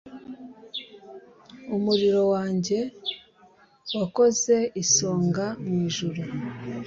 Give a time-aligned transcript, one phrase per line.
[1.75, 2.79] Umuriro wanjye
[3.99, 6.21] wakoze isonga mu ijuru